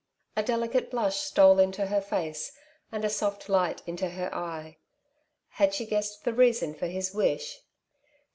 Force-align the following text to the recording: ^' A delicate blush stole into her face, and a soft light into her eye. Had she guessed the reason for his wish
^' 0.01 0.03
A 0.35 0.41
delicate 0.43 0.89
blush 0.89 1.17
stole 1.17 1.59
into 1.59 1.85
her 1.85 2.01
face, 2.01 2.53
and 2.91 3.05
a 3.05 3.07
soft 3.07 3.47
light 3.47 3.83
into 3.85 4.09
her 4.09 4.33
eye. 4.33 4.77
Had 5.49 5.75
she 5.75 5.85
guessed 5.85 6.23
the 6.23 6.33
reason 6.33 6.73
for 6.73 6.87
his 6.87 7.13
wish 7.13 7.59